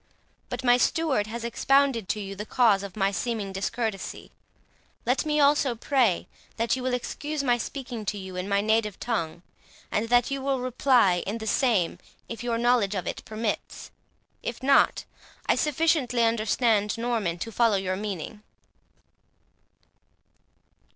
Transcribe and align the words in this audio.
But 0.49 0.63
my 0.63 0.77
steward 0.77 1.27
has 1.27 1.43
expounded 1.43 2.09
to 2.09 2.19
you 2.19 2.35
the 2.35 2.43
cause 2.43 2.81
of 2.81 2.97
my 2.97 3.11
seeming 3.11 3.53
discourtesy. 3.53 4.31
Let 5.05 5.27
me 5.27 5.39
also 5.39 5.75
pray, 5.75 6.25
that 6.57 6.75
you 6.75 6.81
will 6.81 6.95
excuse 6.95 7.43
my 7.43 7.59
speaking 7.59 8.03
to 8.05 8.17
you 8.17 8.35
in 8.35 8.49
my 8.49 8.61
native 8.61 8.97
language, 9.07 9.43
and 9.91 10.09
that 10.09 10.31
you 10.31 10.41
will 10.41 10.59
reply 10.59 11.21
in 11.27 11.37
the 11.37 11.45
same 11.45 11.99
if 12.27 12.41
your 12.43 12.57
knowledge 12.57 12.95
of 12.95 13.05
it 13.05 13.23
permits; 13.25 13.91
if 14.41 14.63
not, 14.63 15.05
I 15.45 15.53
sufficiently 15.53 16.23
understand 16.23 16.97
Norman 16.97 17.37
to 17.37 17.51
follow 17.51 17.77
your 17.77 17.95
meaning." 17.95 18.41